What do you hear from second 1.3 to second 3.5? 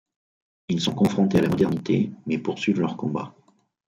à la modernité, mais poursuivent leur combat...